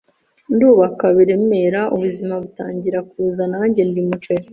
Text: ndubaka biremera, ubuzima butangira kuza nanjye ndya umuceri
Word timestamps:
ndubaka 0.53 1.05
biremera, 1.17 1.81
ubuzima 1.95 2.33
butangira 2.43 2.99
kuza 3.09 3.43
nanjye 3.53 3.81
ndya 3.87 4.01
umuceri 4.05 4.45